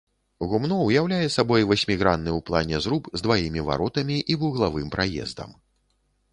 [0.51, 5.49] Гумно ўяўляе сабой васьмігранны ў плане зруб з дваімі варотамі і вуглавым праездам.